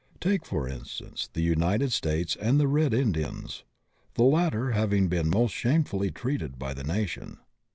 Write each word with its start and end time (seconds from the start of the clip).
Take, 0.19 0.47
for 0.47 0.67
instance, 0.67 1.29
the 1.31 1.43
United 1.43 1.91
States 1.93 2.35
and 2.37 2.59
the 2.59 2.67
Red 2.67 2.91
Indians. 2.91 3.63
The 4.15 4.23
latter 4.23 4.71
have 4.71 4.89
been 4.89 5.29
most 5.29 5.51
shamefully 5.53 6.09
treated 6.09 6.57
by 6.57 6.73
the 6.73 6.83
nation. 6.83 7.37